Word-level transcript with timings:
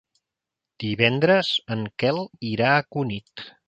Divendres 0.85 1.53
en 1.77 1.87
Quel 2.05 2.25
irà 2.57 2.75
a 2.77 2.85
Cunit. 2.93 3.51